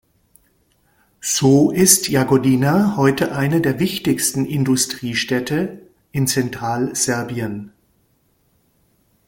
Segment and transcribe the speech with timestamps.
[1.19, 5.79] So ist Jagodina heute eine der wichtigsten Industriestädte
[6.11, 7.71] in Zentralserbien.